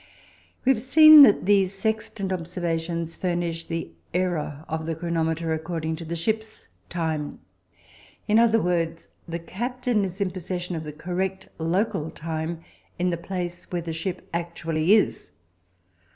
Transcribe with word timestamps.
We 0.65 0.71
have 0.71 0.81
seen 0.81 1.21
that 1.21 1.45
the 1.45 1.67
sextant 1.67 2.33
observations 2.33 3.15
furnish 3.15 3.65
the 3.67 3.91
error 4.15 4.65
of 4.67 4.87
the 4.87 4.95
chronometer 4.95 5.53
according 5.53 5.95
to 5.97 6.15
ship's 6.15 6.69
time. 6.89 7.39
In 8.27 8.39
other 8.39 8.59
words, 8.59 9.09
the 9.27 9.37
captain 9.37 10.03
is 10.03 10.19
in 10.19 10.31
possession 10.31 10.75
of 10.75 10.85
the 10.85 10.91
correct 10.91 11.49
local 11.59 12.09
time 12.09 12.63
in 12.97 13.11
the 13.11 13.15
place 13.15 13.65
where 13.65 13.83
the 13.83 13.93
ship 13.93 14.27
actually 14.33 14.93
is. 14.95 15.33